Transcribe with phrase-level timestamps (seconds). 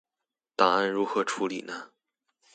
[0.57, 1.91] 檔案如何處理呢？